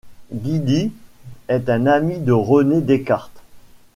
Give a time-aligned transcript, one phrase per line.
[0.33, 0.91] Guidi
[1.47, 3.43] est un ami de René Descartes.